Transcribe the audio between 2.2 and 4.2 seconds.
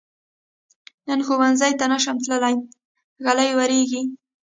تللی، ږلۍ وریږي.